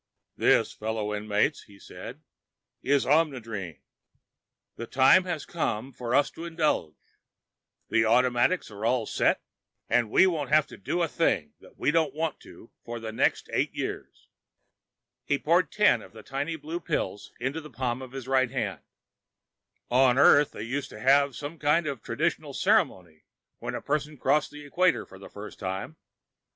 [0.35, 2.23] "This, fellow inmates," he said,
[2.81, 3.83] "is Omnidrene.
[4.75, 6.95] The time has come for us to indulge.
[7.89, 9.43] The automatics are all set,
[10.07, 13.75] we won't have to do a thing we don't want to for the next eight
[13.75, 14.27] years."
[15.23, 18.81] He poured ten of the tiny blue pills into the palm of his right hand.
[19.91, 23.25] "On Earth, they used to have some kind of traditional ceremony
[23.59, 25.95] when a person crossed the equator for the first time.